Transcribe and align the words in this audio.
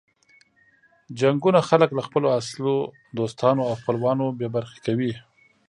جنګونه 1.19 1.59
خلک 1.69 1.89
له 1.97 2.01
خپلو 2.07 2.27
اصلو 2.39 2.75
دوستانو 3.17 3.61
او 3.69 3.73
خپلوانو 3.81 4.25
بې 4.39 4.47
برخې 4.55 4.79
کوي. 4.85 5.13